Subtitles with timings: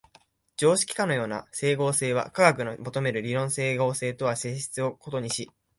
[0.57, 5.51] 常識のかような斉合性は科学の求める論理的斉合性とは性質を異にし、